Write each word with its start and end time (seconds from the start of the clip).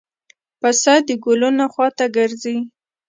پسه 0.59 0.93
د 1.07 1.09
ګلونو 1.25 1.65
خوا 1.73 1.87
ته 1.97 2.05
ګرځي. 2.15 2.57